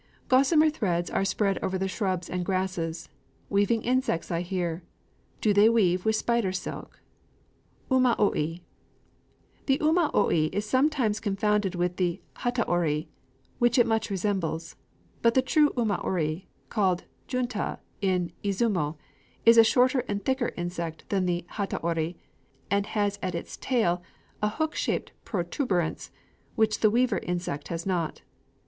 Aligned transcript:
Gossamer 0.29 0.71
threads 0.71 1.11
are 1.11 1.23
spread 1.23 1.59
over 1.63 1.77
the 1.77 1.87
shrubs 1.87 2.27
and 2.27 2.43
grasses: 2.43 3.07
Weaving 3.51 3.83
insects 3.83 4.31
I 4.31 4.41
hear; 4.41 4.81
do 5.41 5.53
they 5.53 5.69
weave 5.69 6.05
with 6.05 6.15
spider 6.15 6.51
silk? 6.51 6.99
Umaoi. 7.91 8.61
The 9.67 9.77
umaoi 9.77 10.49
is 10.51 10.65
sometimes 10.67 11.19
confounded 11.19 11.75
with 11.75 11.97
the 11.97 12.19
hataori, 12.37 13.09
which 13.59 13.77
it 13.77 13.85
much 13.85 14.09
resembles. 14.09 14.75
But 15.21 15.35
the 15.35 15.43
true 15.43 15.69
umaoi 15.77 16.45
(called 16.69 17.03
junta 17.27 17.77
in 18.01 18.31
Izumo) 18.43 18.97
is 19.45 19.55
a 19.59 19.63
shorter 19.63 20.03
and 20.07 20.25
thicker 20.25 20.51
insect 20.57 21.07
than 21.09 21.27
the 21.27 21.45
hataori; 21.47 22.15
and 22.71 22.87
has 22.87 23.19
at 23.21 23.35
its 23.35 23.55
tail 23.55 24.01
a 24.41 24.49
hook 24.49 24.73
shaped 24.73 25.11
protuberance, 25.25 26.09
which 26.55 26.79
the 26.79 26.89
weaver 26.89 27.19
insect 27.19 27.67
has 27.67 27.85
not. 27.85 28.23